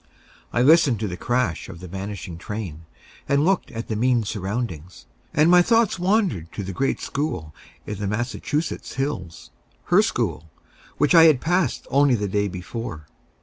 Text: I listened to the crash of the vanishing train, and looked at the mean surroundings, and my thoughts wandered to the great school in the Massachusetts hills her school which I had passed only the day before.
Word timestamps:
I 0.51 0.63
listened 0.63 0.99
to 1.01 1.07
the 1.07 1.15
crash 1.15 1.69
of 1.69 1.79
the 1.79 1.87
vanishing 1.87 2.39
train, 2.39 2.85
and 3.29 3.45
looked 3.45 3.69
at 3.69 3.87
the 3.87 3.95
mean 3.95 4.23
surroundings, 4.23 5.05
and 5.31 5.47
my 5.47 5.61
thoughts 5.61 5.99
wandered 5.99 6.51
to 6.53 6.63
the 6.63 6.73
great 6.73 6.99
school 6.99 7.53
in 7.85 7.99
the 7.99 8.07
Massachusetts 8.07 8.93
hills 8.95 9.51
her 9.83 10.01
school 10.01 10.49
which 10.97 11.13
I 11.13 11.25
had 11.25 11.39
passed 11.39 11.85
only 11.91 12.15
the 12.15 12.27
day 12.27 12.47
before. 12.47 13.05